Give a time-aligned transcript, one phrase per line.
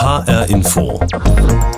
[0.00, 0.98] HR Info.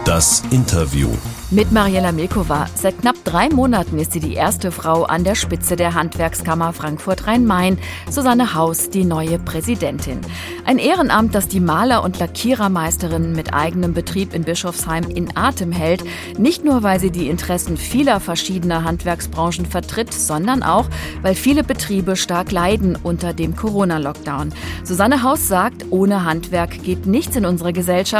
[0.04, 1.08] Das Interview.
[1.50, 2.66] Mit Mariella Milkova.
[2.74, 7.78] Seit knapp drei Monaten ist sie die erste Frau an der Spitze der Handwerkskammer Frankfurt-Rhein-Main.
[8.08, 10.20] Susanne Haus, die neue Präsidentin.
[10.64, 16.04] Ein Ehrenamt, das die Maler- und Lackierermeisterin mit eigenem Betrieb in Bischofsheim in Atem hält.
[16.38, 20.86] Nicht nur, weil sie die Interessen vieler verschiedener Handwerksbranchen vertritt, sondern auch,
[21.20, 24.54] weil viele Betriebe stark leiden unter dem Corona-Lockdown.
[24.84, 28.11] Susanne Haus sagt, ohne Handwerk geht nichts in unserer Gesellschaft.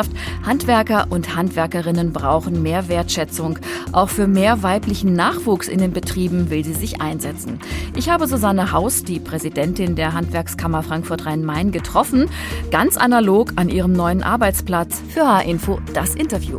[0.44, 3.58] Handwerker und Handwerkerinnen brauchen mehr Wertschätzung.
[3.92, 7.60] Auch für mehr weiblichen Nachwuchs in den Betrieben will sie sich einsetzen.
[7.96, 12.28] Ich habe Susanne Haus, die Präsidentin der Handwerkskammer Frankfurt-Rhein-Main, getroffen,
[12.70, 15.02] ganz analog an ihrem neuen Arbeitsplatz.
[15.08, 16.58] Für H-Info das Interview.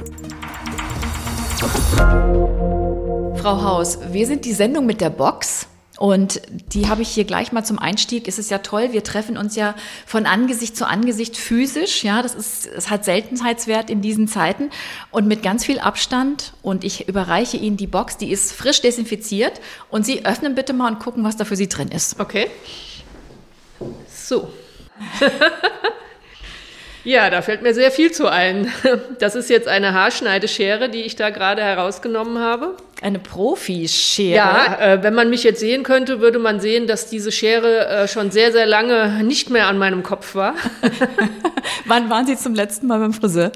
[3.35, 5.67] Frau Haus, wir sind die Sendung mit der Box.
[5.97, 6.41] Und
[6.73, 8.27] die habe ich hier gleich mal zum Einstieg.
[8.27, 9.75] Es ist ja toll, wir treffen uns ja
[10.07, 12.03] von Angesicht zu Angesicht physisch.
[12.03, 14.71] Ja, das ist, es hat Seltenheitswert in diesen Zeiten
[15.11, 16.53] und mit ganz viel Abstand.
[16.63, 19.61] Und ich überreiche Ihnen die Box, die ist frisch desinfiziert.
[19.89, 22.19] Und Sie öffnen bitte mal und gucken, was da für Sie drin ist.
[22.19, 22.47] Okay.
[24.09, 24.51] So.
[27.03, 28.71] Ja, da fällt mir sehr viel zu ein.
[29.19, 32.75] Das ist jetzt eine Haarschneideschere, die ich da gerade herausgenommen habe.
[33.01, 34.35] Eine Profischere?
[34.35, 38.07] Ja, äh, wenn man mich jetzt sehen könnte, würde man sehen, dass diese Schere äh,
[38.07, 40.55] schon sehr, sehr lange nicht mehr an meinem Kopf war.
[41.85, 43.51] Wann waren Sie zum letzten Mal beim Friseur?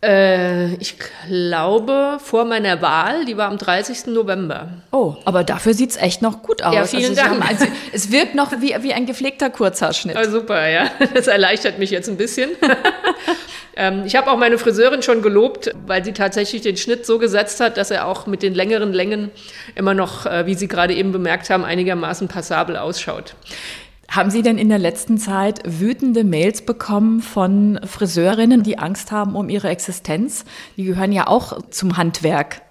[0.00, 0.94] Äh, ich
[1.26, 4.06] glaube, vor meiner Wahl, die war am 30.
[4.06, 4.68] November.
[4.92, 6.74] Oh, aber dafür sieht es echt noch gut aus.
[6.74, 7.30] Ja, vielen also Dank.
[7.30, 10.16] Haben, also, es wirkt noch wie, wie ein gepflegter Kurzhaarschnitt.
[10.16, 10.90] Ah, super, ja.
[11.14, 12.50] Das erleichtert mich jetzt ein bisschen.
[13.76, 17.58] ähm, ich habe auch meine Friseurin schon gelobt, weil sie tatsächlich den Schnitt so gesetzt
[17.58, 19.32] hat, dass er auch mit den längeren Längen
[19.74, 23.34] immer noch, äh, wie Sie gerade eben bemerkt haben, einigermaßen passabel ausschaut.
[24.10, 29.36] Haben Sie denn in der letzten Zeit wütende Mails bekommen von Friseurinnen, die Angst haben
[29.36, 30.46] um ihre Existenz?
[30.78, 32.62] Die gehören ja auch zum Handwerk.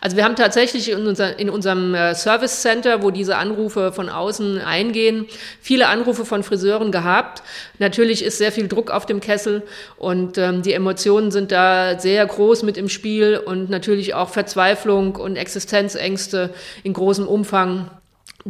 [0.00, 4.08] Also wir haben tatsächlich in, unser, in unserem äh, Service Center, wo diese Anrufe von
[4.08, 5.26] außen eingehen,
[5.60, 7.42] viele Anrufe von Friseuren gehabt.
[7.78, 9.64] Natürlich ist sehr viel Druck auf dem Kessel
[9.96, 15.16] und ähm, die Emotionen sind da sehr groß mit im Spiel und natürlich auch Verzweiflung
[15.16, 17.90] und Existenzängste in großem Umfang.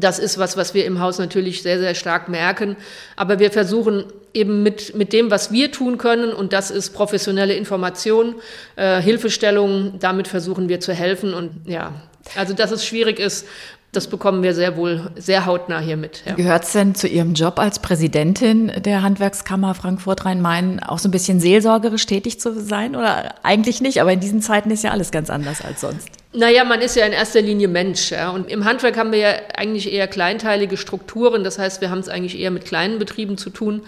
[0.00, 2.76] Das ist was, was wir im Haus natürlich sehr, sehr stark merken.
[3.16, 7.54] Aber wir versuchen eben mit, mit dem, was wir tun können, und das ist professionelle
[7.54, 8.36] Information,
[8.76, 11.34] äh, Hilfestellung, damit versuchen wir zu helfen.
[11.34, 11.94] Und ja,
[12.36, 13.46] also dass es schwierig ist,
[13.92, 16.22] das bekommen wir sehr wohl sehr hautnah hier mit.
[16.26, 16.34] Ja.
[16.34, 21.40] Gehört es denn zu Ihrem Job als Präsidentin der Handwerkskammer Frankfurt-Rhein-Main auch so ein bisschen
[21.40, 22.94] seelsorgerisch tätig zu sein?
[22.94, 26.08] Oder eigentlich nicht, aber in diesen Zeiten ist ja alles ganz anders als sonst.
[26.32, 28.10] Naja, man ist ja in erster Linie Mensch.
[28.10, 28.30] Ja.
[28.30, 31.42] Und im Handwerk haben wir ja eigentlich eher kleinteilige Strukturen.
[31.42, 33.82] Das heißt, wir haben es eigentlich eher mit kleinen Betrieben zu tun.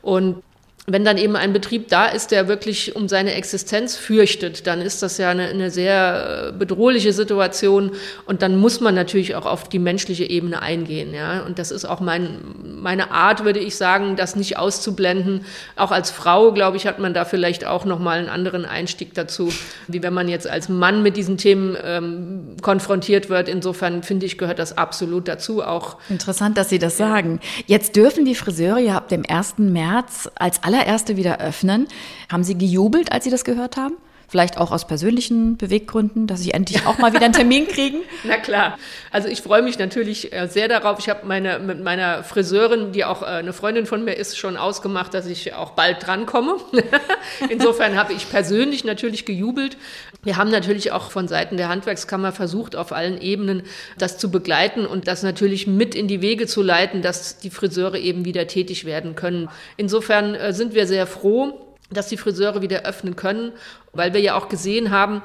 [0.00, 0.42] Und
[0.86, 5.02] wenn dann eben ein Betrieb da ist, der wirklich um seine Existenz fürchtet, dann ist
[5.02, 7.92] das ja eine, eine, sehr bedrohliche Situation
[8.26, 11.14] und dann muss man natürlich auch auf die menschliche Ebene eingehen.
[11.14, 11.40] Ja?
[11.40, 12.38] Und das ist auch mein,
[12.82, 15.46] meine Art, würde ich sagen, das nicht auszublenden.
[15.74, 19.50] Auch als Frau, glaube ich, hat man da vielleicht auch nochmal einen anderen Einstieg dazu,
[19.88, 23.48] wie wenn man jetzt als Mann mit diesen Themen ähm, konfrontiert wird.
[23.48, 25.96] Insofern finde ich, gehört das absolut dazu auch.
[26.10, 27.40] Interessant, dass Sie das sagen.
[27.66, 29.54] Jetzt dürfen die Friseure ja ab dem 1.
[29.56, 31.86] März als alle allererste wieder öffnen.
[32.30, 33.94] Haben Sie gejubelt, als Sie das gehört haben?
[34.34, 37.98] Vielleicht auch aus persönlichen Beweggründen, dass Sie endlich auch mal wieder einen Termin kriegen?
[38.24, 38.76] Na klar.
[39.12, 40.98] Also ich freue mich natürlich äh, sehr darauf.
[40.98, 44.56] Ich habe meine, mit meiner Friseurin, die auch äh, eine Freundin von mir ist, schon
[44.56, 46.56] ausgemacht, dass ich auch bald drankomme.
[47.48, 49.76] Insofern habe ich persönlich natürlich gejubelt.
[50.24, 53.62] Wir haben natürlich auch von Seiten der Handwerkskammer versucht, auf allen Ebenen
[53.98, 57.98] das zu begleiten und das natürlich mit in die Wege zu leiten, dass die Friseure
[57.98, 59.48] eben wieder tätig werden können.
[59.76, 63.52] Insofern äh, sind wir sehr froh, dass die Friseure wieder öffnen können,
[63.92, 65.22] weil wir ja auch gesehen haben,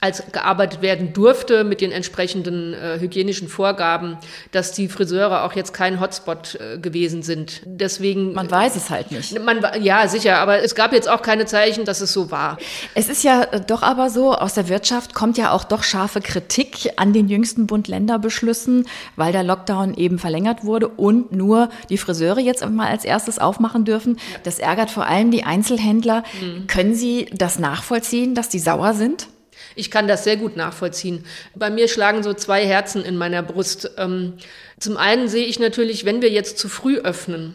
[0.00, 4.18] als gearbeitet werden durfte mit den entsprechenden äh, hygienischen Vorgaben,
[4.52, 7.62] dass die Friseure auch jetzt kein Hotspot äh, gewesen sind.
[7.64, 9.40] Deswegen man weiß es halt nicht.
[9.40, 12.58] Man, ja, sicher, aber es gab jetzt auch keine Zeichen, dass es so war.
[12.94, 16.20] Es ist ja äh, doch aber so, aus der Wirtschaft kommt ja auch doch scharfe
[16.20, 22.40] Kritik an den jüngsten Bund-Länder-Beschlüssen, weil der Lockdown eben verlängert wurde und nur die Friseure
[22.40, 24.18] jetzt mal als erstes aufmachen dürfen.
[24.42, 26.22] Das ärgert vor allem die Einzelhändler.
[26.40, 26.66] Mhm.
[26.66, 29.28] Können Sie das nachvollziehen, dass die sauer sind?
[29.76, 31.24] Ich kann das sehr gut nachvollziehen.
[31.54, 33.92] Bei mir schlagen so zwei Herzen in meiner Brust.
[33.98, 34.34] Ähm,
[34.80, 37.54] zum einen sehe ich natürlich, wenn wir jetzt zu früh öffnen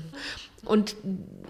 [0.63, 0.95] und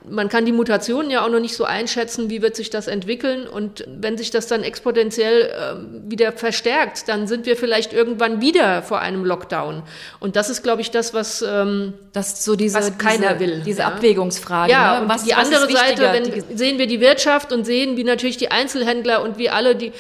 [0.10, 3.48] man kann die Mutationen ja auch noch nicht so einschätzen, wie wird sich das entwickeln.
[3.48, 8.82] Und wenn sich das dann exponentiell äh, wieder verstärkt, dann sind wir vielleicht irgendwann wieder
[8.82, 9.84] vor einem Lockdown.
[10.20, 13.62] Und das ist, glaube ich, das, was, ähm, das so diese, was keiner diese, will.
[13.66, 13.88] Diese ja.
[13.88, 14.72] Abwägungsfrage.
[14.72, 15.02] Ja, ne?
[15.04, 18.38] und was, die was andere Seite, wenn, sehen wir die Wirtschaft und sehen, wie natürlich
[18.38, 19.92] die Einzelhändler und wie alle, die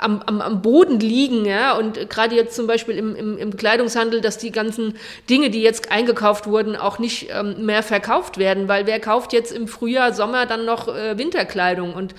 [0.00, 4.20] am, am, am Boden liegen, ja, und gerade jetzt zum Beispiel im, im, im Kleidungshandel,
[4.20, 4.96] dass die ganzen
[5.28, 9.52] Dinge, die jetzt eingekauft wurden, auch nicht ähm, mehr verkauft werden, weil wer kauft jetzt
[9.52, 12.14] im Frühjahr, Sommer dann noch äh, Winterkleidung und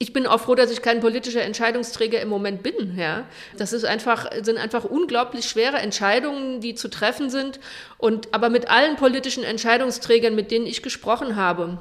[0.00, 2.96] ich bin auch froh, dass ich kein politischer Entscheidungsträger im Moment bin.
[2.96, 3.24] Ja,
[3.56, 7.58] das ist einfach sind einfach unglaublich schwere Entscheidungen, die zu treffen sind.
[7.98, 11.78] Und aber mit allen politischen Entscheidungsträgern, mit denen ich gesprochen habe,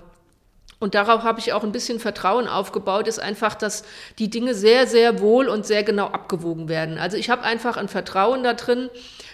[0.79, 3.83] und darauf habe ich auch ein bisschen Vertrauen aufgebaut, ist einfach, dass
[4.19, 6.99] die Dinge sehr, sehr wohl und sehr genau abgewogen werden.
[6.99, 8.89] Also ich habe einfach ein Vertrauen da drin,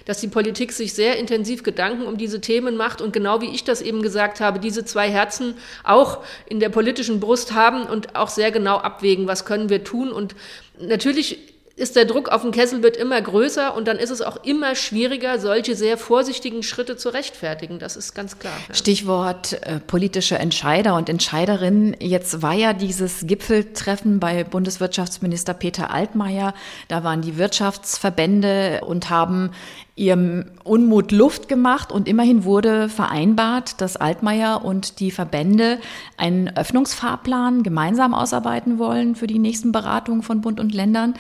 [0.06, 3.66] dass die Politik sich sehr intensiv Gedanken um diese Themen macht und genau wie ich
[3.66, 8.30] das eben gesagt habe, diese zwei Herzen auch in der politischen Brust haben und auch
[8.30, 10.14] sehr genau abwägen, was können wir tun.
[10.14, 10.36] Und
[10.80, 14.44] natürlich ist der Druck auf den Kessel wird immer größer und dann ist es auch
[14.44, 17.80] immer schwieriger, solche sehr vorsichtigen Schritte zu rechtfertigen.
[17.80, 18.54] Das ist ganz klar.
[18.68, 18.76] Ja.
[18.76, 21.96] Stichwort äh, politische Entscheider und Entscheiderinnen.
[22.00, 26.54] Jetzt war ja dieses Gipfeltreffen bei Bundeswirtschaftsminister Peter Altmaier.
[26.90, 29.50] Da waren die Wirtschaftsverbände und haben
[29.96, 35.80] ihrem Unmut Luft gemacht und immerhin wurde vereinbart, dass Altmaier und die Verbände
[36.18, 41.16] einen Öffnungsfahrplan gemeinsam ausarbeiten wollen für die nächsten Beratungen von Bund und Ländern.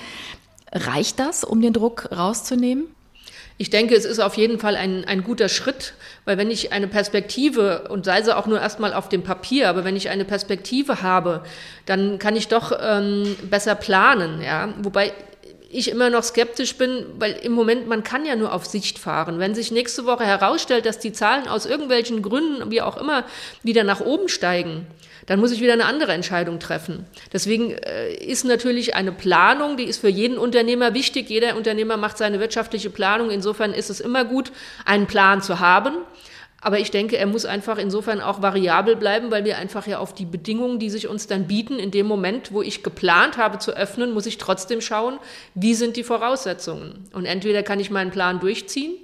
[0.74, 2.88] Reicht das, um den Druck rauszunehmen?
[3.58, 5.94] Ich denke, es ist auf jeden Fall ein, ein guter Schritt,
[6.26, 9.84] weil wenn ich eine Perspektive, und sei sie auch nur erstmal auf dem Papier, aber
[9.84, 11.44] wenn ich eine Perspektive habe,
[11.86, 14.42] dann kann ich doch ähm, besser planen.
[14.42, 14.74] Ja?
[14.82, 15.14] Wobei
[15.74, 19.40] ich immer noch skeptisch bin, weil im Moment man kann ja nur auf Sicht fahren.
[19.40, 23.26] Wenn sich nächste Woche herausstellt, dass die Zahlen aus irgendwelchen Gründen, wie auch immer,
[23.64, 24.88] wieder nach oben steigen,
[25.26, 27.06] dann muss ich wieder eine andere Entscheidung treffen.
[27.32, 31.30] Deswegen äh, ist natürlich eine Planung, die ist für jeden Unternehmer wichtig.
[31.30, 33.30] Jeder Unternehmer macht seine wirtschaftliche Planung.
[33.30, 34.52] Insofern ist es immer gut,
[34.86, 35.96] einen Plan zu haben.
[36.64, 40.14] Aber ich denke, er muss einfach insofern auch variabel bleiben, weil wir einfach ja auf
[40.14, 43.76] die Bedingungen, die sich uns dann bieten, in dem Moment, wo ich geplant habe zu
[43.76, 45.20] öffnen, muss ich trotzdem schauen,
[45.56, 47.04] wie sind die Voraussetzungen.
[47.12, 48.96] Und entweder kann ich meinen Plan durchziehen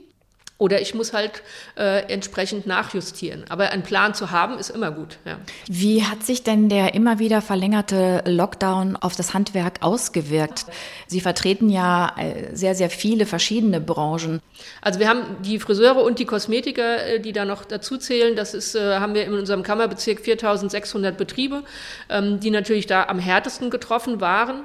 [0.60, 1.42] oder ich muss halt
[1.78, 3.46] äh, entsprechend nachjustieren.
[3.48, 5.18] Aber einen Plan zu haben, ist immer gut.
[5.26, 5.40] Ja.
[5.68, 10.66] Wie hat sich denn der immer wieder verlängerte Lockdown auf das Handwerk ausgewirkt?
[11.08, 14.42] Sie vertreten ja äh, sehr, sehr viele verschiedene Branchen.
[14.82, 18.36] Also wir haben die Friseure und die Kosmetiker, äh, die da noch dazu zählen.
[18.36, 21.64] Das ist, äh, haben wir in unserem Kammerbezirk 4600 Betriebe,
[22.10, 24.64] ähm, die natürlich da am härtesten getroffen waren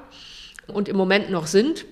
[0.66, 1.86] und im Moment noch sind.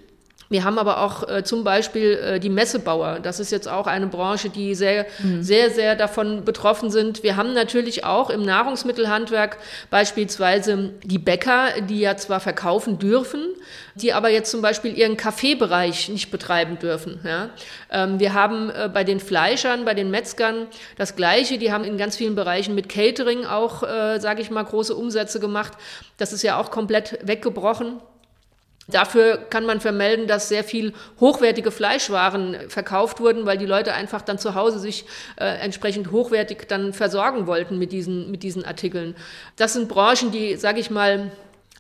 [0.53, 3.21] Wir haben aber auch äh, zum Beispiel äh, die Messebauer.
[3.21, 5.43] Das ist jetzt auch eine Branche, die sehr, mhm.
[5.43, 7.23] sehr, sehr davon betroffen sind.
[7.23, 9.57] Wir haben natürlich auch im Nahrungsmittelhandwerk
[9.89, 13.41] beispielsweise die Bäcker, die ja zwar verkaufen dürfen,
[13.95, 17.21] die aber jetzt zum Beispiel ihren Kaffeebereich nicht betreiben dürfen.
[17.25, 17.49] Ja.
[17.91, 20.67] Ähm, wir haben äh, bei den Fleischern, bei den Metzgern
[20.99, 21.57] das Gleiche.
[21.57, 25.41] Die haben in ganz vielen Bereichen mit Catering auch, äh, sage ich mal, große Umsätze
[25.41, 25.73] gemacht.
[26.19, 28.01] Das ist ja auch komplett weggebrochen.
[28.89, 34.23] Dafür kann man vermelden, dass sehr viel hochwertige Fleischwaren verkauft wurden, weil die Leute einfach
[34.23, 35.05] dann zu Hause sich
[35.37, 39.15] äh, entsprechend hochwertig dann versorgen wollten mit diesen, mit diesen Artikeln.
[39.57, 41.31] Das sind Branchen, die, sage ich mal,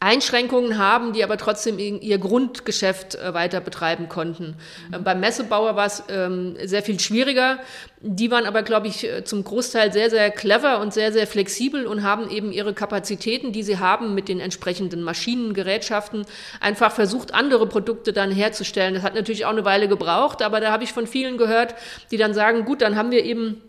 [0.02, 4.56] Einschränkungen haben, die aber trotzdem ihr Grundgeschäft äh, weiter betreiben konnten.
[4.90, 5.04] Mhm.
[5.04, 7.58] beim Messebauer war es ähm, sehr viel schwieriger.
[8.00, 11.87] Die waren aber, glaube ich, äh, zum Großteil sehr, sehr clever und sehr, sehr flexibel
[11.87, 16.27] und haben eben ihre Kapazitäten, die sie haben mit den entsprechenden Maschinen, Gerätschaften,
[16.60, 18.94] einfach versucht, andere Produkte dann herzustellen.
[18.94, 21.77] Das hat natürlich auch eine Weile gebraucht, aber da habe ich von vielen gehört,
[22.10, 23.62] die dann sagen, gut, dann haben wir eben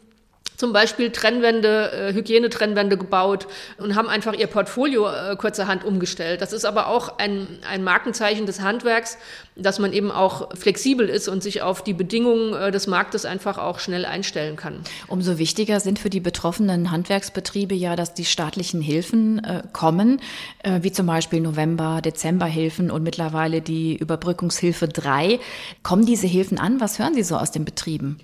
[0.64, 3.48] zum Beispiel Trennwände, äh, Hygienetrennwände gebaut
[3.80, 6.40] und haben einfach ihr Portfolio äh, kurzerhand umgestellt.
[6.40, 9.18] Das ist aber auch ein, ein Markenzeichen des Handwerks,
[9.58, 13.58] dass man eben auch flexibel ist und sich auf die Bedingungen äh, des Marktes einfach
[13.58, 14.80] auch schnell einstellen kann.
[15.10, 20.22] Umso wichtiger sind für die betroffenen Handwerksbetriebe ja, dass die staatlichen Hilfen äh, kommen,
[20.60, 25.42] äh, wie zum Beispiel November, Dezemberhilfen und mittlerweile die Überbrückungshilfe 3.
[25.84, 26.80] Kommen diese Hilfen an?
[26.80, 28.22] Was hören Sie so aus den Betrieben?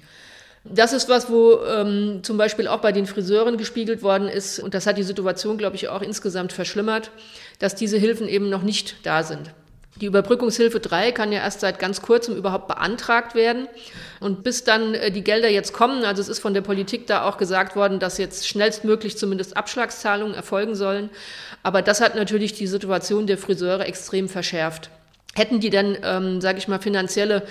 [0.65, 4.73] Das ist was, wo ähm, zum Beispiel auch bei den Friseuren gespiegelt worden ist, und
[4.73, 7.11] das hat die Situation, glaube ich, auch insgesamt verschlimmert,
[7.59, 9.51] dass diese Hilfen eben noch nicht da sind.
[10.01, 13.67] Die Überbrückungshilfe 3 kann ja erst seit ganz kurzem überhaupt beantragt werden.
[14.19, 17.23] Und bis dann äh, die Gelder jetzt kommen, also es ist von der Politik da
[17.23, 21.09] auch gesagt worden, dass jetzt schnellstmöglich zumindest Abschlagszahlungen erfolgen sollen.
[21.63, 24.89] Aber das hat natürlich die Situation der Friseure extrem verschärft.
[25.39, 27.43] Hätten die dann, ähm, sage ich mal, finanzielle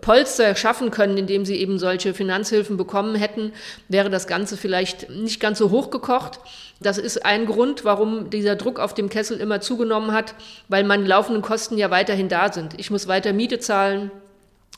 [0.00, 3.52] Polster schaffen können, indem sie eben solche Finanzhilfen bekommen hätten,
[3.88, 6.38] wäre das Ganze vielleicht nicht ganz so hochgekocht.
[6.78, 10.36] Das ist ein Grund, warum dieser Druck auf dem Kessel immer zugenommen hat,
[10.68, 12.78] weil meine laufenden Kosten ja weiterhin da sind.
[12.78, 14.12] Ich muss weiter Miete zahlen,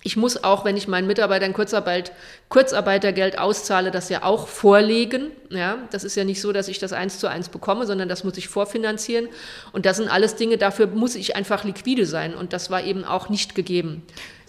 [0.07, 2.13] ich muss auch, wenn ich meinen Mitarbeitern Kurzarbeit,
[2.51, 5.31] Kurzarbeitergeld auszahle, das ja auch vorlegen.
[5.49, 8.23] Ja, das ist ja nicht so, dass ich das eins zu eins bekomme, sondern das
[8.23, 9.29] muss ich vorfinanzieren.
[9.73, 12.35] Und das sind alles Dinge, dafür muss ich einfach liquide sein.
[12.35, 14.03] Und das war eben auch nicht gegeben.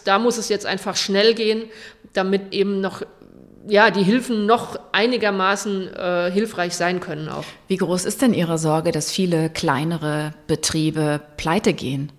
[0.03, 1.63] Da muss es jetzt einfach schnell gehen,
[2.11, 3.03] damit eben noch
[3.67, 7.45] ja, die Hilfen noch einigermaßen äh, hilfreich sein können auch.
[7.67, 12.11] Wie groß ist denn Ihre Sorge, dass viele kleinere Betriebe pleite gehen?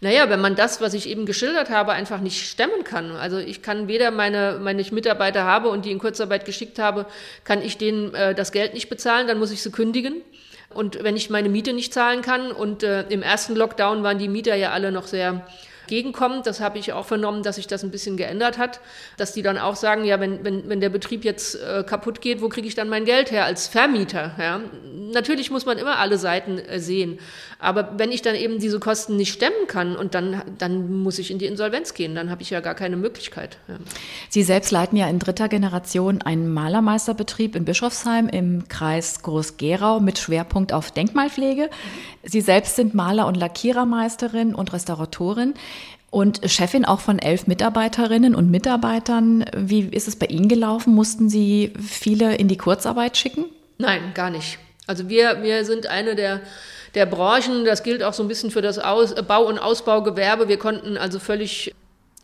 [0.00, 3.12] Naja, wenn man das, was ich eben geschildert habe, einfach nicht stemmen kann.
[3.12, 7.06] Also ich kann weder meine, meine Mitarbeiter habe und die in Kurzarbeit geschickt habe,
[7.44, 10.22] kann ich denen äh, das Geld nicht bezahlen, dann muss ich sie kündigen.
[10.72, 14.28] Und wenn ich meine Miete nicht zahlen kann und äh, im ersten Lockdown waren die
[14.28, 15.46] Mieter ja alle noch sehr
[15.88, 16.46] entgegenkommt.
[16.46, 18.80] Das habe ich auch vernommen, dass sich das ein bisschen geändert hat,
[19.16, 22.42] dass die dann auch sagen, ja, wenn, wenn, wenn der Betrieb jetzt äh, kaputt geht,
[22.42, 24.32] wo kriege ich dann mein Geld her als Vermieter?
[24.38, 24.60] Ja?
[25.12, 27.18] Natürlich muss man immer alle Seiten äh, sehen,
[27.58, 31.30] aber wenn ich dann eben diese Kosten nicht stemmen kann und dann, dann muss ich
[31.30, 33.58] in die Insolvenz gehen, dann habe ich ja gar keine Möglichkeit.
[33.68, 33.76] Ja.
[34.28, 40.18] Sie selbst leiten ja in dritter Generation einen Malermeisterbetrieb in Bischofsheim im Kreis Groß-Gerau mit
[40.18, 41.70] Schwerpunkt auf Denkmalpflege.
[42.22, 45.54] Sie selbst sind Maler- und Lackierermeisterin und Restauratorin
[46.10, 49.44] und Chefin auch von elf Mitarbeiterinnen und Mitarbeitern.
[49.56, 50.94] Wie ist es bei Ihnen gelaufen?
[50.94, 53.44] Mussten Sie viele in die Kurzarbeit schicken?
[53.78, 54.58] Nein, gar nicht.
[54.88, 56.40] Also wir, wir sind eine der,
[56.96, 60.48] der Branchen, das gilt auch so ein bisschen für das Aus, Bau- und Ausbaugewerbe.
[60.48, 61.72] Wir konnten also völlig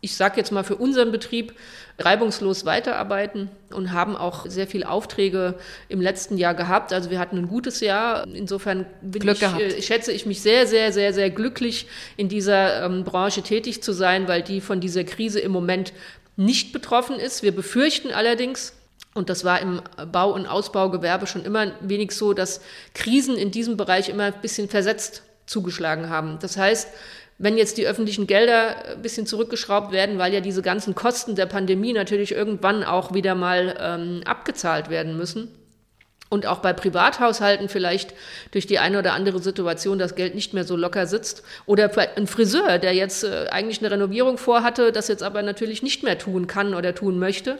[0.05, 1.55] ich sage jetzt mal für unseren Betrieb,
[1.97, 5.55] reibungslos weiterarbeiten und haben auch sehr viele Aufträge
[5.89, 6.93] im letzten Jahr gehabt.
[6.93, 8.27] Also wir hatten ein gutes Jahr.
[8.27, 13.41] Insofern ich, äh, schätze ich mich sehr, sehr, sehr, sehr glücklich, in dieser ähm, Branche
[13.41, 15.91] tätig zu sein, weil die von dieser Krise im Moment
[16.35, 17.41] nicht betroffen ist.
[17.41, 18.73] Wir befürchten allerdings,
[19.15, 19.81] und das war im
[20.11, 22.59] Bau- und Ausbaugewerbe schon immer wenig so, dass
[22.93, 26.37] Krisen in diesem Bereich immer ein bisschen versetzt zugeschlagen haben.
[26.41, 26.89] Das heißt,
[27.37, 31.45] wenn jetzt die öffentlichen Gelder ein bisschen zurückgeschraubt werden, weil ja diese ganzen Kosten der
[31.45, 35.47] Pandemie natürlich irgendwann auch wieder mal ähm, abgezahlt werden müssen.
[36.29, 38.13] Und auch bei Privathaushalten vielleicht
[38.51, 41.43] durch die eine oder andere Situation das Geld nicht mehr so locker sitzt.
[41.65, 46.03] Oder ein Friseur, der jetzt äh, eigentlich eine Renovierung vorhatte, das jetzt aber natürlich nicht
[46.03, 47.59] mehr tun kann oder tun möchte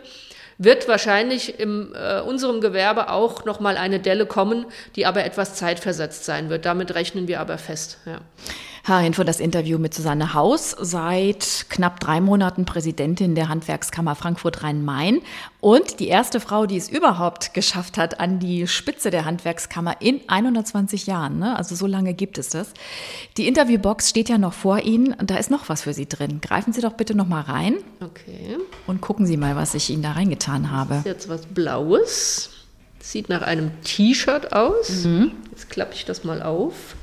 [0.57, 6.25] wird wahrscheinlich in äh, unserem Gewerbe auch nochmal eine Delle kommen, die aber etwas zeitversetzt
[6.25, 6.65] sein wird.
[6.65, 7.97] Damit rechnen wir aber fest.
[8.05, 8.19] Ja.
[8.87, 15.21] Herr Info, das Interview mit Susanne Haus, seit knapp drei Monaten Präsidentin der Handwerkskammer Frankfurt-Rhein-Main
[15.59, 20.21] und die erste Frau, die es überhaupt geschafft hat an die Spitze der Handwerkskammer in
[20.27, 21.39] 120 Jahren.
[21.39, 21.57] Ne?
[21.57, 22.73] Also so lange gibt es das.
[23.37, 25.15] Die Interviewbox steht ja noch vor Ihnen.
[25.19, 26.39] Da ist noch was für Sie drin.
[26.39, 27.77] Greifen Sie doch bitte noch mal rein.
[28.01, 28.57] Okay.
[28.85, 30.89] Und gucken Sie mal, was ich Ihnen da reingetan habe.
[30.89, 32.51] Das ist jetzt was Blaues.
[32.99, 35.05] Sieht nach einem T-Shirt aus.
[35.05, 35.31] Mhm.
[35.49, 36.95] Jetzt klappe ich das mal auf.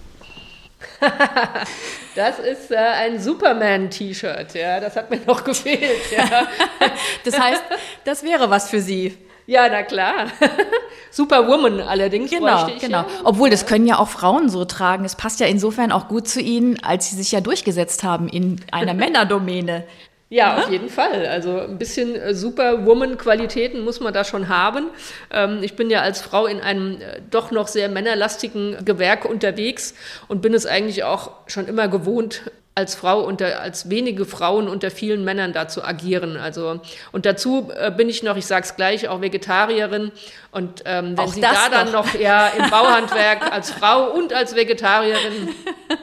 [2.15, 6.13] das ist äh, ein Superman-T-Shirt, ja, das hat mir noch gefehlt.
[6.17, 6.47] Ja.
[7.25, 7.63] das heißt,
[8.05, 9.17] das wäre was für Sie.
[9.47, 10.29] Ja, na klar.
[11.11, 12.31] Superwoman allerdings.
[12.31, 12.99] Genau, genau.
[12.99, 13.07] Ja.
[13.25, 15.05] Obwohl, das können ja auch Frauen so tragen.
[15.05, 18.61] Es passt ja insofern auch gut zu Ihnen, als Sie sich ja durchgesetzt haben in
[18.71, 19.85] einer Männerdomäne.
[20.33, 21.27] Ja, ja, auf jeden Fall.
[21.27, 24.89] Also ein bisschen äh, Superwoman-Qualitäten muss man da schon haben.
[25.31, 29.95] Ähm, ich bin ja als Frau in einem äh, doch noch sehr männerlastigen Gewerk unterwegs
[30.29, 34.91] und bin es eigentlich auch schon immer gewohnt, als Frau unter, als wenige Frauen unter
[34.91, 36.39] vielen Männern da zu agieren.
[36.39, 36.81] Also,
[37.13, 40.13] und dazu äh, bin ich noch, ich sage es gleich, auch Vegetarierin.
[40.51, 44.57] Und ähm, wenn auch Sie da dann noch ja, im Bauhandwerk als Frau und als
[44.57, 45.51] Vegetarierin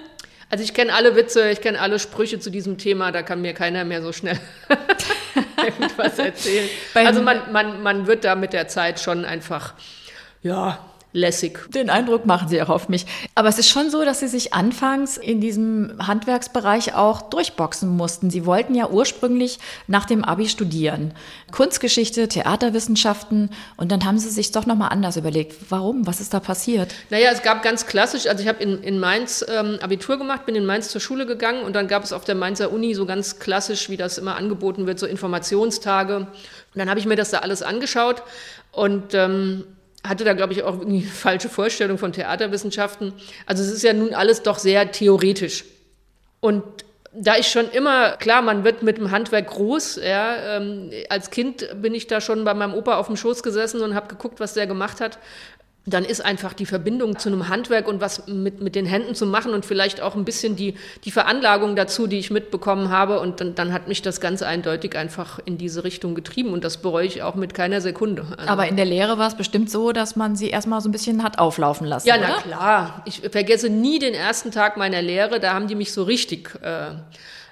[0.49, 3.53] Also ich kenne alle Witze, ich kenne alle Sprüche zu diesem Thema, da kann mir
[3.53, 4.39] keiner mehr so schnell
[5.63, 6.67] irgendwas erzählen.
[6.95, 9.75] also man, man, man wird da mit der Zeit schon einfach,
[10.41, 11.59] ja, lässig.
[11.73, 13.05] Den Eindruck machen Sie auch auf mich.
[13.33, 18.29] Aber es ist schon so, dass Sie sich anfangs in diesem Handwerksbereich auch durchboxen mussten.
[18.29, 21.13] Sie wollten ja ursprünglich nach dem Abi studieren.
[21.51, 25.55] Kunstgeschichte, Theaterwissenschaften und dann haben Sie sich doch nochmal anders überlegt.
[25.69, 26.05] Warum?
[26.05, 26.93] Was ist da passiert?
[27.09, 30.55] Naja, es gab ganz klassisch, also ich habe in, in Mainz ähm, Abitur gemacht, bin
[30.55, 33.39] in Mainz zur Schule gegangen und dann gab es auf der Mainzer Uni so ganz
[33.39, 36.17] klassisch, wie das immer angeboten wird, so Informationstage.
[36.17, 36.27] Und
[36.75, 38.21] dann habe ich mir das da alles angeschaut
[38.71, 39.65] und ähm,
[40.07, 43.13] hatte da, glaube ich, auch irgendwie eine falsche Vorstellung von Theaterwissenschaften.
[43.45, 45.65] Also es ist ja nun alles doch sehr theoretisch.
[46.39, 46.63] Und
[47.11, 49.99] da ich schon immer, klar, man wird mit dem Handwerk groß.
[50.03, 53.81] Ja, ähm, als Kind bin ich da schon bei meinem Opa auf dem Schoß gesessen
[53.81, 55.17] und habe geguckt, was der gemacht hat.
[55.93, 59.25] Dann ist einfach die Verbindung zu einem Handwerk und was mit, mit den Händen zu
[59.25, 63.19] machen und vielleicht auch ein bisschen die, die Veranlagung dazu, die ich mitbekommen habe.
[63.19, 66.77] Und dann, dann hat mich das ganz eindeutig einfach in diese Richtung getrieben und das
[66.77, 68.25] bereue ich auch mit keiner Sekunde.
[68.37, 70.91] Also Aber in der Lehre war es bestimmt so, dass man sie erstmal so ein
[70.91, 72.07] bisschen hat auflaufen lassen.
[72.07, 72.27] Ja, oder?
[72.27, 73.01] na klar.
[73.05, 76.51] Ich vergesse nie den ersten Tag meiner Lehre, da haben die mich so richtig.
[76.61, 76.91] Äh,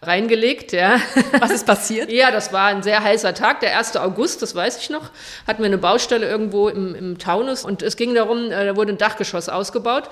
[0.01, 0.71] reingelegt.
[0.71, 0.99] Ja.
[1.39, 2.11] Was ist passiert?
[2.11, 3.97] ja, das war ein sehr heißer Tag, der 1.
[3.97, 5.11] August, das weiß ich noch.
[5.47, 8.93] Hatten wir eine Baustelle irgendwo im, im Taunus und es ging darum, äh, da wurde
[8.93, 10.09] ein Dachgeschoss ausgebaut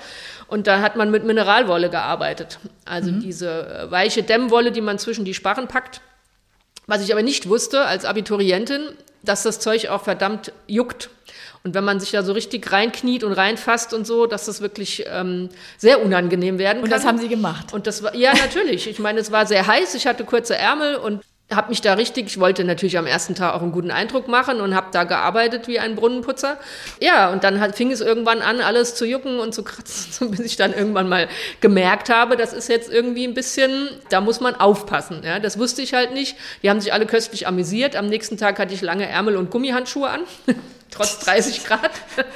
[0.48, 2.58] und da hat man mit Mineralwolle gearbeitet.
[2.84, 3.20] Also mhm.
[3.20, 6.00] diese äh, weiche Dämmwolle, die man zwischen die Sparren packt.
[6.86, 8.82] Was ich aber nicht wusste als Abiturientin,
[9.28, 11.10] dass das Zeug auch verdammt juckt.
[11.64, 15.04] Und wenn man sich da so richtig reinkniet und reinfasst und so, dass das wirklich
[15.08, 16.84] ähm, sehr unangenehm werden kann.
[16.84, 17.72] Und das haben Sie gemacht?
[17.72, 18.88] Und das war, ja, natürlich.
[18.88, 21.22] Ich meine, es war sehr heiß, ich hatte kurze Ärmel und
[21.54, 24.60] habe mich da richtig, ich wollte natürlich am ersten Tag auch einen guten Eindruck machen
[24.60, 26.58] und habe da gearbeitet wie ein Brunnenputzer.
[27.00, 30.40] Ja, und dann hat, fing es irgendwann an, alles zu jucken und zu kratzen, bis
[30.40, 31.28] ich dann irgendwann mal
[31.60, 35.22] gemerkt habe, das ist jetzt irgendwie ein bisschen, da muss man aufpassen.
[35.24, 36.36] Ja, das wusste ich halt nicht.
[36.64, 37.94] Die haben sich alle köstlich amüsiert.
[37.94, 40.22] Am nächsten Tag hatte ich lange Ärmel und Gummihandschuhe an,
[40.90, 41.92] trotz 30 Grad.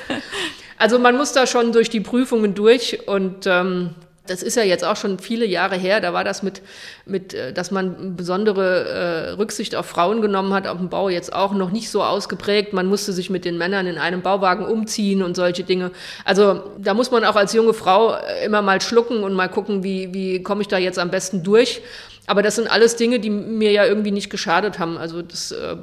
[0.78, 3.90] Also man muss da schon durch die Prüfungen durch und ähm,
[4.30, 6.62] das ist ja jetzt auch schon viele Jahre her, da war das mit,
[7.04, 11.32] mit äh, dass man besondere äh, Rücksicht auf Frauen genommen hat auf dem Bau jetzt
[11.32, 12.72] auch noch nicht so ausgeprägt.
[12.72, 15.90] Man musste sich mit den Männern in einem Bauwagen umziehen und solche Dinge.
[16.24, 20.14] Also da muss man auch als junge Frau immer mal schlucken und mal gucken, wie,
[20.14, 21.82] wie komme ich da jetzt am besten durch.
[22.26, 24.98] Aber das sind alles Dinge, die mir ja irgendwie nicht geschadet haben.
[24.98, 25.76] Also das äh,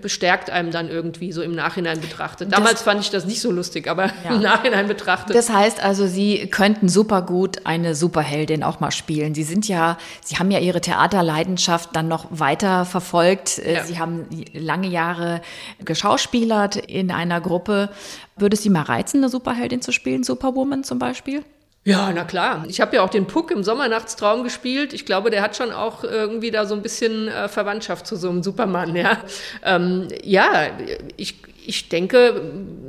[0.00, 2.52] bestärkt einem dann irgendwie so im Nachhinein betrachtet.
[2.52, 4.34] Damals das, fand ich das nicht so lustig, aber ja.
[4.34, 5.36] im Nachhinein betrachtet.
[5.36, 9.34] Das heißt also, Sie könnten super gut eine Superheldin auch mal spielen.
[9.34, 13.58] Sie sind ja, Sie haben ja Ihre Theaterleidenschaft dann noch weiter verfolgt.
[13.58, 13.84] Äh, ja.
[13.84, 15.42] Sie haben lange Jahre
[15.84, 17.90] geschauspielert in einer Gruppe.
[18.36, 21.44] Würde es Sie mal reizen, eine Superheldin zu spielen, Superwoman zum Beispiel?
[21.86, 22.64] Ja, na klar.
[22.68, 24.94] Ich habe ja auch den Puck im Sommernachtstraum gespielt.
[24.94, 28.30] Ich glaube, der hat schon auch irgendwie da so ein bisschen äh, Verwandtschaft zu so
[28.30, 29.18] einem Supermann, ja.
[29.62, 30.70] Ähm, ja,
[31.18, 31.34] ich,
[31.66, 32.40] ich denke,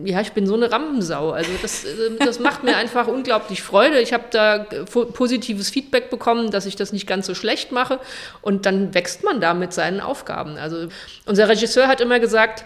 [0.06, 1.32] ja, ich bin so eine Rampensau.
[1.32, 4.00] Also das, äh, das macht mir einfach unglaublich Freude.
[4.00, 8.00] Ich habe da positives Feedback bekommen, dass ich das nicht ganz so schlecht mache.
[8.42, 10.56] Und dann wächst man da mit seinen Aufgaben.
[10.56, 10.88] Also
[11.26, 12.64] unser Regisseur hat immer gesagt,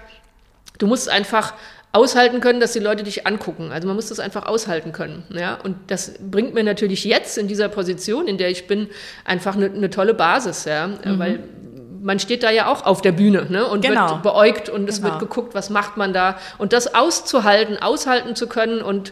[0.78, 1.56] du musst einfach
[1.92, 3.72] aushalten können, dass die Leute dich angucken.
[3.72, 5.24] Also man muss das einfach aushalten können.
[5.30, 5.56] Ja?
[5.64, 8.90] Und das bringt mir natürlich jetzt in dieser Position, in der ich bin,
[9.26, 10.88] einfach eine, eine tolle Basis, ja?
[10.88, 11.20] Mhm.
[11.20, 11.40] weil
[12.02, 13.68] man steht da ja auch auf der Bühne ne?
[13.68, 14.12] und genau.
[14.12, 15.26] wird beäugt und es wird genau.
[15.26, 16.38] geguckt, was macht man da.
[16.58, 19.12] Und das auszuhalten, aushalten zu können und,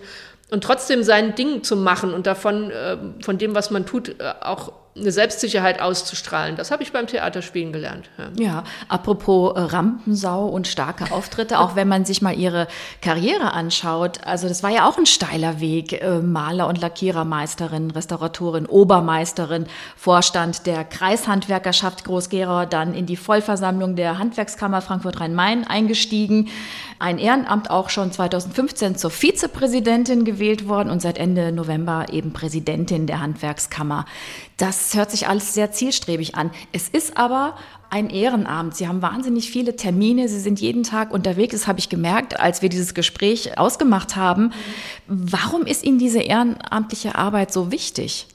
[0.52, 4.34] und trotzdem sein Ding zu machen und davon, äh, von dem, was man tut, äh,
[4.42, 6.56] auch eine Selbstsicherheit auszustrahlen.
[6.56, 8.10] Das habe ich beim Theaterspielen gelernt.
[8.18, 12.68] Ja, ja apropos äh, Rampensau und starke Auftritte, auch wenn man sich mal ihre
[13.02, 14.24] Karriere anschaut.
[14.24, 15.94] Also das war ja auch ein steiler Weg.
[15.94, 24.18] Äh, Maler- und Lackierermeisterin, Restauratorin, Obermeisterin, Vorstand der Kreishandwerkerschaft Groß-Gerau, dann in die Vollversammlung der
[24.18, 26.50] Handwerkskammer Frankfurt-Rhein-Main eingestiegen.
[27.00, 33.06] Ein Ehrenamt auch schon 2015 zur Vizepräsidentin gewählt worden und seit Ende November eben Präsidentin
[33.06, 34.06] der Handwerkskammer.
[34.58, 36.50] Das hört sich alles sehr zielstrebig an.
[36.72, 37.56] Es ist aber
[37.90, 38.76] ein Ehrenamt.
[38.76, 40.28] Sie haben wahnsinnig viele Termine.
[40.28, 41.54] Sie sind jeden Tag unterwegs.
[41.54, 44.52] Das habe ich gemerkt, als wir dieses Gespräch ausgemacht haben.
[45.08, 48.28] Warum ist Ihnen diese ehrenamtliche Arbeit so wichtig?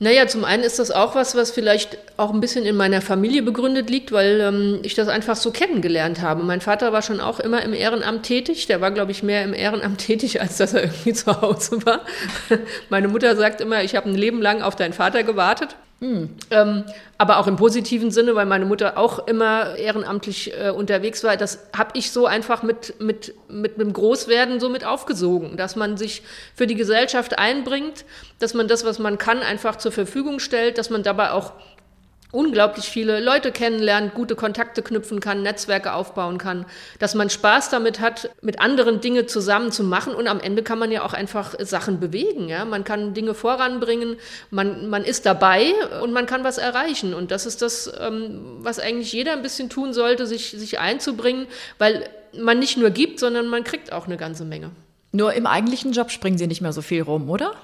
[0.00, 3.42] Naja, zum einen ist das auch was, was vielleicht auch ein bisschen in meiner Familie
[3.42, 6.44] begründet liegt, weil ähm, ich das einfach so kennengelernt habe.
[6.44, 8.68] Mein Vater war schon auch immer im Ehrenamt tätig.
[8.68, 12.02] Der war, glaube ich, mehr im Ehrenamt tätig, als dass er irgendwie zu Hause war.
[12.90, 15.74] Meine Mutter sagt immer, ich habe ein Leben lang auf deinen Vater gewartet.
[16.00, 16.36] Mhm.
[16.50, 16.84] Ähm,
[17.16, 21.36] aber auch im positiven Sinne, weil meine Mutter auch immer ehrenamtlich äh, unterwegs war.
[21.36, 25.96] Das habe ich so einfach mit, mit, mit dem Großwerden so mit aufgesogen, dass man
[25.96, 26.22] sich
[26.54, 28.04] für die Gesellschaft einbringt,
[28.38, 31.52] dass man das, was man kann, einfach zur Verfügung stellt, dass man dabei auch
[32.30, 36.66] unglaublich viele Leute kennenlernt, gute Kontakte knüpfen kann, Netzwerke aufbauen kann,
[36.98, 40.78] dass man Spaß damit hat, mit anderen Dinge zusammen zu machen und am Ende kann
[40.78, 44.16] man ja auch einfach Sachen bewegen, ja, man kann Dinge voranbringen,
[44.50, 48.78] man, man ist dabei und man kann was erreichen und das ist das, ähm, was
[48.78, 51.46] eigentlich jeder ein bisschen tun sollte, sich, sich einzubringen,
[51.78, 54.70] weil man nicht nur gibt, sondern man kriegt auch eine ganze Menge.
[55.12, 57.54] Nur im eigentlichen Job springen Sie nicht mehr so viel rum, oder?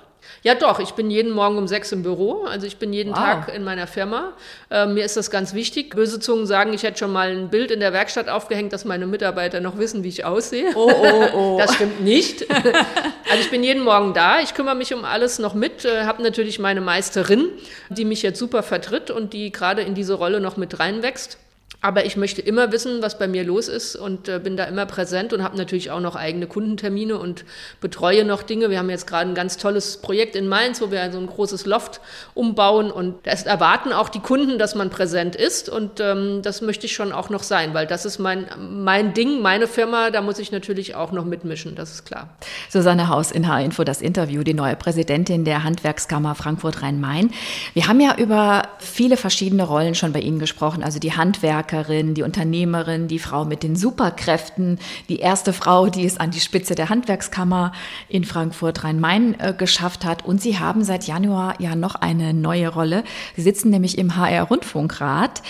[0.43, 0.79] Ja, doch.
[0.79, 2.45] Ich bin jeden Morgen um sechs im Büro.
[2.45, 3.19] Also ich bin jeden wow.
[3.19, 4.33] Tag in meiner Firma.
[4.71, 5.95] Äh, mir ist das ganz wichtig.
[5.95, 9.07] Böse Zungen sagen, ich hätte schon mal ein Bild in der Werkstatt aufgehängt, dass meine
[9.07, 10.73] Mitarbeiter noch wissen, wie ich aussehe.
[10.75, 11.59] Oh, oh, oh.
[11.65, 12.51] Das stimmt nicht.
[12.51, 14.41] also ich bin jeden Morgen da.
[14.41, 15.85] Ich kümmere mich um alles noch mit.
[15.85, 17.49] Äh, habe natürlich meine Meisterin,
[17.89, 21.39] die mich jetzt super vertritt und die gerade in diese Rolle noch mit reinwächst.
[21.81, 24.87] Aber ich möchte immer wissen, was bei mir los ist und äh, bin da immer
[24.87, 27.45] präsent und habe natürlich auch noch eigene Kundentermine und
[27.81, 28.71] betreue noch Dinge.
[28.71, 31.67] Wir haben jetzt gerade ein ganz tolles Projekt in Mainz, wo wir so ein großes
[31.67, 32.01] Loft
[32.35, 36.87] umbauen und da erwarten auch die Kunden, dass man präsent ist und ähm, das möchte
[36.87, 40.39] ich schon auch noch sein, weil das ist mein, mein Ding, meine Firma, da muss
[40.39, 42.31] ich natürlich auch noch mitmischen, das ist klar.
[42.71, 47.31] Susanne Haus in H-Info, das Interview, die neue Präsidentin der Handwerkskammer Frankfurt-Rhein-Main.
[47.75, 52.15] Wir haben ja über viele verschiedene Rollen schon bei Ihnen gesprochen, also die Handwerker, Handwerkerin,
[52.15, 56.75] die Unternehmerin, die Frau mit den Superkräften, die erste Frau, die es an die Spitze
[56.75, 57.73] der Handwerkskammer
[58.09, 60.25] in Frankfurt-Rhein-Main äh, geschafft hat.
[60.25, 63.05] Und Sie haben seit Januar ja noch eine neue Rolle.
[63.37, 65.43] Sie sitzen nämlich im HR-Rundfunkrat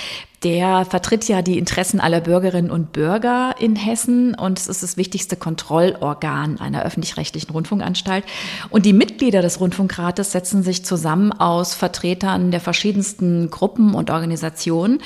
[0.44, 4.96] der vertritt ja die Interessen aller Bürgerinnen und Bürger in Hessen und es ist das
[4.98, 8.24] wichtigste Kontrollorgan einer öffentlich-rechtlichen Rundfunkanstalt.
[8.68, 15.00] Und die Mitglieder des Rundfunkrates setzen sich zusammen aus Vertretern der verschiedensten Gruppen und Organisationen.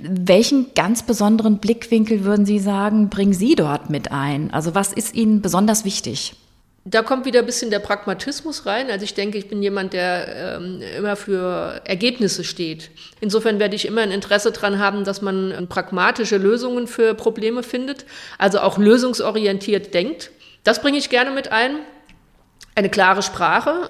[0.00, 4.52] Welchen ganz besonderen Blickwinkel würden Sie sagen, bringen Sie dort mit ein?
[4.52, 6.36] Also was ist Ihnen besonders wichtig?
[6.86, 8.90] Da kommt wieder ein bisschen der Pragmatismus rein.
[8.90, 12.90] Also ich denke, ich bin jemand, der ähm, immer für Ergebnisse steht.
[13.20, 18.04] Insofern werde ich immer ein Interesse daran haben, dass man pragmatische Lösungen für Probleme findet,
[18.36, 20.30] also auch lösungsorientiert denkt.
[20.62, 21.78] Das bringe ich gerne mit ein.
[22.74, 23.88] Eine klare Sprache.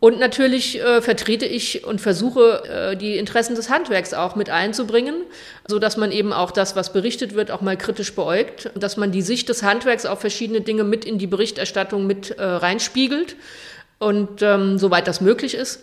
[0.00, 5.22] Und natürlich äh, vertrete ich und versuche, äh, die Interessen des Handwerks auch mit einzubringen,
[5.66, 9.10] so dass man eben auch das, was berichtet wird, auch mal kritisch beäugt, dass man
[9.10, 13.34] die Sicht des Handwerks auf verschiedene Dinge mit in die Berichterstattung mit äh, reinspiegelt
[13.98, 15.80] und ähm, soweit das möglich ist.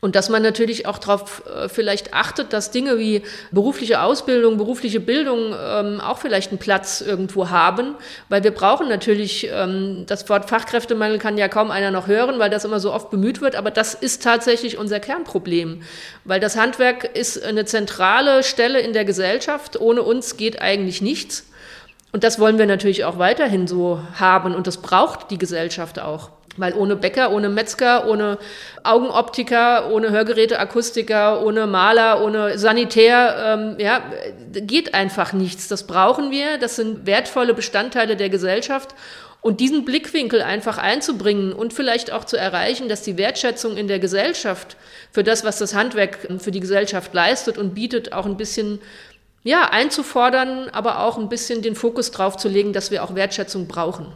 [0.00, 5.00] Und dass man natürlich auch darauf äh, vielleicht achtet, dass Dinge wie berufliche Ausbildung, berufliche
[5.00, 7.96] Bildung ähm, auch vielleicht einen Platz irgendwo haben,
[8.28, 12.48] weil wir brauchen natürlich, ähm, das Wort Fachkräftemangel kann ja kaum einer noch hören, weil
[12.48, 15.82] das immer so oft bemüht wird, aber das ist tatsächlich unser Kernproblem,
[16.24, 19.80] weil das Handwerk ist eine zentrale Stelle in der Gesellschaft.
[19.80, 21.48] Ohne uns geht eigentlich nichts.
[22.12, 26.30] Und das wollen wir natürlich auch weiterhin so haben und das braucht die Gesellschaft auch.
[26.58, 28.38] Weil ohne Bäcker, ohne Metzger, ohne
[28.84, 34.02] Augenoptiker, ohne Hörgeräteakustiker, ohne Maler, ohne Sanitär, ähm, ja,
[34.52, 35.68] geht einfach nichts.
[35.68, 36.58] Das brauchen wir.
[36.58, 38.94] Das sind wertvolle Bestandteile der Gesellschaft.
[39.40, 44.00] Und diesen Blickwinkel einfach einzubringen und vielleicht auch zu erreichen, dass die Wertschätzung in der
[44.00, 44.76] Gesellschaft
[45.12, 48.80] für das, was das Handwerk für die Gesellschaft leistet und bietet, auch ein bisschen
[49.44, 53.68] ja, einzufordern, aber auch ein bisschen den Fokus drauf zu legen, dass wir auch Wertschätzung
[53.68, 54.12] brauchen.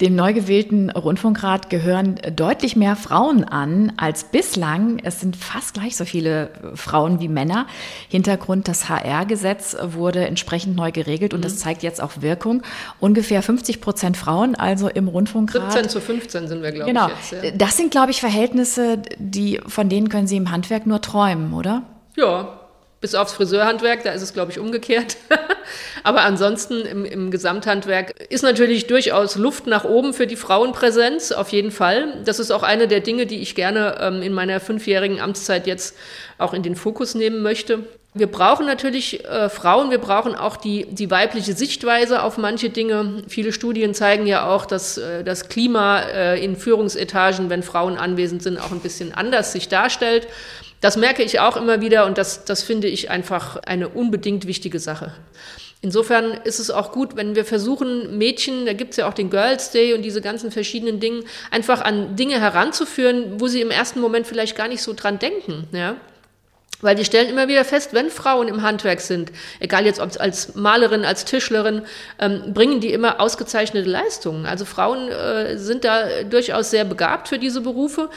[0.00, 4.98] Dem neu gewählten Rundfunkrat gehören deutlich mehr Frauen an als bislang.
[5.02, 7.66] Es sind fast gleich so viele Frauen wie Männer.
[8.08, 11.44] Hintergrund, das HR-Gesetz wurde entsprechend neu geregelt und mhm.
[11.44, 12.62] das zeigt jetzt auch Wirkung.
[13.00, 15.72] Ungefähr 50 Prozent Frauen also im Rundfunkrat.
[15.72, 17.08] 17 zu 15 sind wir, glaube genau.
[17.08, 17.44] ich, jetzt.
[17.44, 17.50] Ja.
[17.52, 21.82] Das sind, glaube ich, Verhältnisse, die, von denen können Sie im Handwerk nur träumen, oder?
[22.16, 22.60] Ja,
[23.00, 25.16] bis aufs Friseurhandwerk, da ist es, glaube ich, umgekehrt.
[26.02, 31.50] Aber ansonsten im, im, Gesamthandwerk ist natürlich durchaus Luft nach oben für die Frauenpräsenz, auf
[31.50, 32.22] jeden Fall.
[32.24, 35.96] Das ist auch eine der Dinge, die ich gerne ähm, in meiner fünfjährigen Amtszeit jetzt
[36.38, 37.84] auch in den Fokus nehmen möchte.
[38.18, 43.22] Wir brauchen natürlich äh, Frauen, wir brauchen auch die, die weibliche Sichtweise auf manche Dinge.
[43.28, 48.42] Viele Studien zeigen ja auch, dass äh, das Klima äh, in Führungsetagen, wenn Frauen anwesend
[48.42, 50.28] sind, auch ein bisschen anders sich darstellt.
[50.80, 54.78] Das merke ich auch immer wieder und das, das finde ich einfach eine unbedingt wichtige
[54.78, 55.12] Sache.
[55.82, 59.30] Insofern ist es auch gut, wenn wir versuchen, Mädchen, da gibt es ja auch den
[59.30, 64.00] Girls Day und diese ganzen verschiedenen Dinge, einfach an Dinge heranzuführen, wo sie im ersten
[64.00, 65.68] Moment vielleicht gar nicht so dran denken.
[65.72, 65.96] Ja?
[66.80, 70.54] Weil wir stellen immer wieder fest, wenn Frauen im Handwerk sind, egal jetzt ob als
[70.56, 71.82] Malerin, als Tischlerin,
[72.18, 74.44] ähm, bringen die immer ausgezeichnete Leistungen.
[74.44, 78.10] Also Frauen äh, sind da durchaus sehr begabt für diese Berufe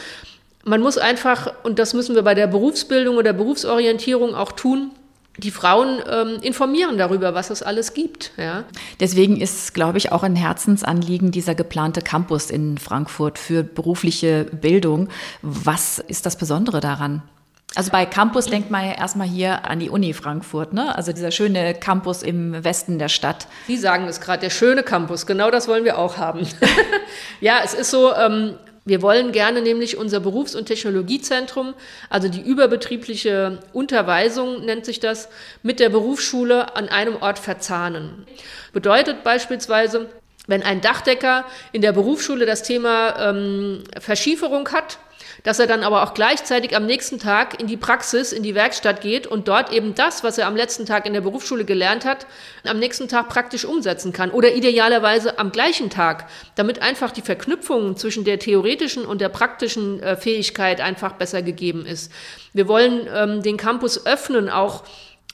[0.65, 4.91] man muss einfach, und das müssen wir bei der Berufsbildung oder Berufsorientierung auch tun,
[5.37, 8.31] die Frauen ähm, informieren darüber, was es alles gibt.
[8.37, 8.65] Ja.
[8.99, 15.07] Deswegen ist, glaube ich, auch ein Herzensanliegen dieser geplante Campus in Frankfurt für berufliche Bildung.
[15.41, 17.23] Was ist das Besondere daran?
[17.75, 20.95] Also bei Campus denkt man ja erstmal hier an die Uni Frankfurt, ne?
[20.95, 23.47] Also dieser schöne Campus im Westen der Stadt.
[23.67, 26.47] Sie sagen es gerade, der schöne Campus, genau das wollen wir auch haben.
[27.41, 28.55] ja, es ist so, ähm,
[28.89, 31.73] wir wollen gerne nämlich unser Berufs- und Technologiezentrum,
[32.09, 35.29] also die überbetriebliche Unterweisung nennt sich das,
[35.63, 38.25] mit der Berufsschule an einem Ort verzahnen.
[38.73, 40.09] Bedeutet beispielsweise,
[40.47, 44.97] wenn ein Dachdecker in der Berufsschule das Thema ähm, Verschieferung hat,
[45.43, 49.01] dass er dann aber auch gleichzeitig am nächsten Tag in die Praxis, in die Werkstatt
[49.01, 52.25] geht und dort eben das, was er am letzten Tag in der Berufsschule gelernt hat,
[52.65, 57.97] am nächsten Tag praktisch umsetzen kann oder idealerweise am gleichen Tag, damit einfach die Verknüpfung
[57.97, 62.11] zwischen der theoretischen und der praktischen äh, Fähigkeit einfach besser gegeben ist.
[62.53, 64.83] Wir wollen ähm, den Campus öffnen, auch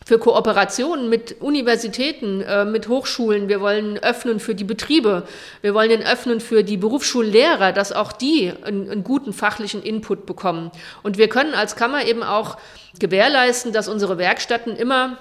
[0.05, 3.49] für Kooperationen mit Universitäten, äh, mit Hochschulen.
[3.49, 5.23] Wir wollen öffnen für die Betriebe.
[5.61, 10.27] Wir wollen den öffnen für die Berufsschullehrer, dass auch die einen, einen guten fachlichen Input
[10.27, 10.71] bekommen.
[11.01, 12.57] Und wir können als Kammer eben auch
[12.99, 15.17] gewährleisten, dass unsere Werkstätten immer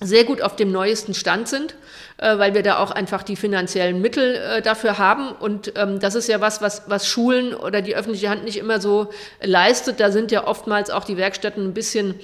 [0.00, 1.74] sehr gut auf dem neuesten Stand sind,
[2.18, 5.32] äh, weil wir da auch einfach die finanziellen Mittel äh, dafür haben.
[5.32, 8.80] Und ähm, das ist ja was, was, was Schulen oder die öffentliche Hand nicht immer
[8.80, 9.10] so
[9.42, 9.98] leistet.
[9.98, 12.14] Da sind ja oftmals auch die Werkstätten ein bisschen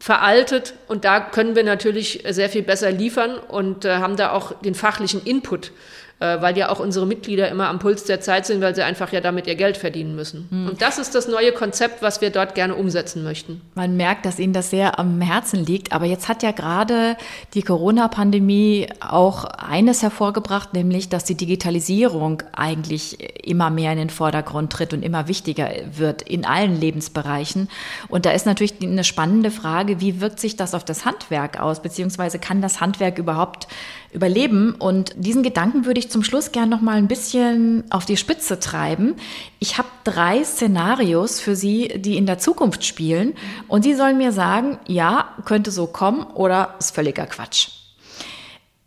[0.00, 4.52] veraltet und da können wir natürlich sehr viel besser liefern und äh, haben da auch
[4.62, 5.72] den fachlichen Input
[6.20, 9.10] äh, weil ja auch unsere Mitglieder immer am Puls der Zeit sind, weil sie einfach
[9.10, 10.46] ja damit ihr Geld verdienen müssen.
[10.50, 10.68] Hm.
[10.68, 13.62] Und das ist das neue Konzept, was wir dort gerne umsetzen möchten.
[13.74, 15.92] Man merkt, dass Ihnen das sehr am Herzen liegt.
[15.92, 17.16] Aber jetzt hat ja gerade
[17.54, 24.72] die Corona-Pandemie auch eines hervorgebracht, nämlich, dass die Digitalisierung eigentlich immer mehr in den Vordergrund
[24.72, 27.70] tritt und immer wichtiger wird in allen Lebensbereichen.
[28.08, 31.80] Und da ist natürlich eine spannende Frage, wie wirkt sich das auf das Handwerk aus,
[31.80, 33.68] beziehungsweise kann das Handwerk überhaupt
[34.12, 34.74] überleben?
[34.74, 38.58] Und diesen Gedanken würde ich zum Schluss gern noch mal ein bisschen auf die Spitze
[38.58, 39.16] treiben.
[39.58, 43.34] Ich habe drei Szenarios für Sie, die in der Zukunft spielen.
[43.68, 47.68] Und Sie sollen mir sagen, ja, könnte so kommen oder ist völliger Quatsch.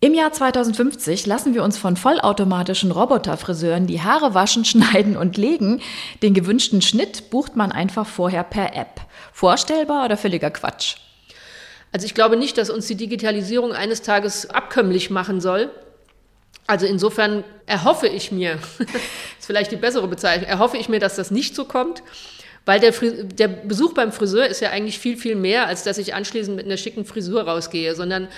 [0.03, 5.81] Im Jahr 2050 lassen wir uns von vollautomatischen Roboterfriseuren die Haare waschen, schneiden und legen.
[6.21, 8.99] Den gewünschten Schnitt bucht man einfach vorher per App.
[9.31, 10.97] Vorstellbar oder völliger Quatsch?
[11.93, 15.69] Also ich glaube nicht, dass uns die Digitalisierung eines Tages abkömmlich machen soll.
[16.65, 18.53] Also insofern erhoffe ich mir,
[19.39, 22.03] ist vielleicht die bessere Bezeichnung, erhoffe ich mir, dass das nicht so kommt.
[22.65, 26.13] Weil der, der, Besuch beim Friseur ist ja eigentlich viel, viel mehr, als dass ich
[26.13, 28.29] anschließend mit einer schicken Frisur rausgehe, sondern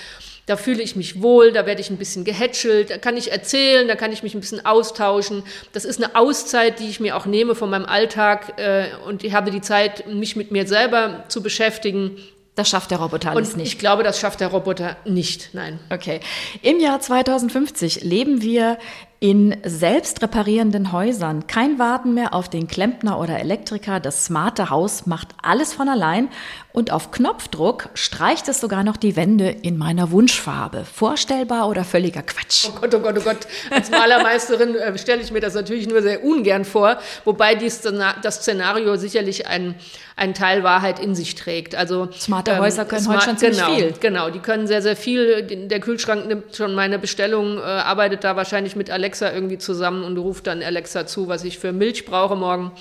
[0.46, 3.86] da fühle ich mich wohl, da werde ich ein bisschen gehätschelt, da kann ich erzählen,
[3.86, 5.44] da kann ich mich ein bisschen austauschen.
[5.72, 9.32] Das ist eine Auszeit, die ich mir auch nehme von meinem Alltag äh, und ich
[9.32, 12.18] habe die Zeit, mich mit mir selber zu beschäftigen.
[12.56, 13.74] Das schafft der Roboter alles Und nicht.
[13.74, 15.50] Ich glaube, das schafft der Roboter nicht.
[15.52, 15.78] Nein.
[15.90, 16.20] Okay.
[16.62, 18.78] Im Jahr 2050 leben wir
[19.18, 21.46] in selbstreparierenden Häusern.
[21.46, 23.98] Kein Warten mehr auf den Klempner oder Elektriker.
[23.98, 26.28] Das smarte Haus macht alles von allein.
[26.76, 30.84] Und auf Knopfdruck streicht es sogar noch die Wände in meiner Wunschfarbe.
[30.84, 32.68] Vorstellbar oder völliger Quatsch?
[32.68, 33.38] Oh Gott, oh Gott, oh Gott.
[33.70, 38.34] Als Malermeisterin äh, stelle ich mir das natürlich nur sehr ungern vor, wobei dies, das
[38.42, 39.76] Szenario sicherlich einen,
[40.16, 41.74] einen Teil Wahrheit in sich trägt.
[41.74, 43.94] Also smarte ähm, Häuser können smart, heute schon ziemlich genau, viel.
[43.98, 45.44] Genau, die können sehr, sehr viel.
[45.44, 50.18] Der Kühlschrank nimmt schon meine Bestellung, äh, arbeitet da wahrscheinlich mit Alexa irgendwie zusammen und
[50.18, 52.72] ruft dann Alexa zu, was ich für Milch brauche morgen.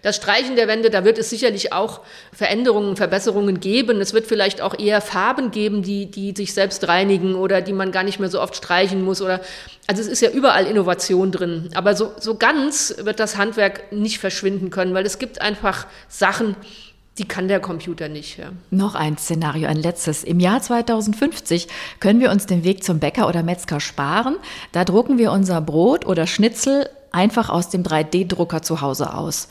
[0.00, 2.02] Das Streichen der Wände, da wird es sicherlich auch
[2.32, 4.00] Veränderungen, Verbesserungen geben.
[4.00, 7.90] Es wird vielleicht auch eher Farben geben, die, die sich selbst reinigen oder die man
[7.90, 9.20] gar nicht mehr so oft streichen muss.
[9.20, 9.40] Oder,
[9.88, 11.70] also es ist ja überall Innovation drin.
[11.74, 16.54] Aber so, so ganz wird das Handwerk nicht verschwinden können, weil es gibt einfach Sachen,
[17.18, 18.38] die kann der Computer nicht.
[18.38, 18.50] Ja.
[18.70, 20.22] Noch ein Szenario, ein letztes.
[20.22, 24.36] Im Jahr 2050 können wir uns den Weg zum Bäcker oder Metzger sparen.
[24.72, 29.48] Da drucken wir unser Brot oder Schnitzel einfach aus dem 3D-Drucker zu Hause aus.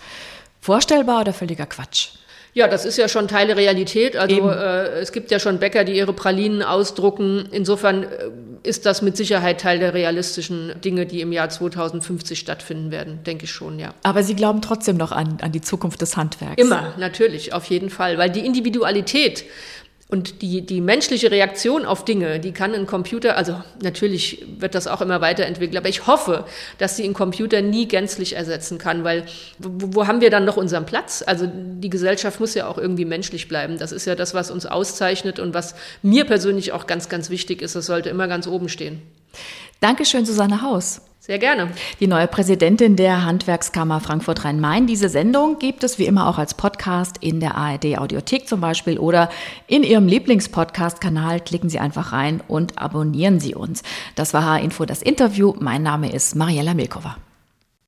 [0.62, 2.10] Vorstellbar oder völliger Quatsch?
[2.54, 4.16] Ja, das ist ja schon Teil der Realität.
[4.16, 7.50] Also äh, es gibt ja schon Bäcker, die ihre Pralinen ausdrucken.
[7.52, 8.08] Insofern äh,
[8.66, 13.46] ist das mit Sicherheit Teil der realistischen Dinge, die im Jahr 2050 stattfinden werden, denke
[13.46, 13.94] ich schon, ja.
[14.04, 16.62] Aber Sie glauben trotzdem noch an, an die Zukunft des Handwerks?
[16.62, 18.18] Immer, natürlich, auf jeden Fall.
[18.18, 19.46] Weil die Individualität
[20.08, 24.86] und die, die menschliche Reaktion auf Dinge, die kann ein Computer, also natürlich wird das
[24.86, 26.46] auch immer weiterentwickelt, aber ich hoffe,
[26.78, 29.26] dass sie ein Computer nie gänzlich ersetzen kann, weil
[29.58, 31.24] wo, wo haben wir dann noch unseren Platz?
[31.26, 33.80] Also die Gesellschaft muss ja auch irgendwie menschlich bleiben.
[33.80, 37.64] Das ist ja das, was uns auszeichnet und was mir persönlich auch ganz, ganz wichtig
[37.64, 37.76] ist.
[37.76, 39.02] Das sollte immer ganz oben stehen.
[39.80, 41.02] Dankeschön, Susanne Haus.
[41.26, 41.72] Sehr gerne.
[42.00, 44.86] Die neue Präsidentin der Handwerkskammer Frankfurt-Rhein-Main.
[44.86, 49.00] Diese Sendung gibt es wie immer auch als Podcast in der ARD Audiothek zum Beispiel
[49.00, 49.32] oder
[49.66, 51.40] in Ihrem Lieblingspodcast-Kanal.
[51.40, 53.82] Klicken Sie einfach rein und abonnieren Sie uns.
[54.14, 55.56] Das war H-Info, das Interview.
[55.60, 57.18] Mein Name ist Mariella Milkova.